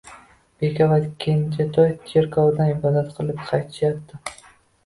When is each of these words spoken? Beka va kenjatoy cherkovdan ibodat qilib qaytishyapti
Beka 0.63 0.85
va 0.93 0.97
kenjatoy 1.25 1.93
cherkovdan 2.13 2.73
ibodat 2.75 3.15
qilib 3.19 3.45
qaytishyapti 3.53 4.23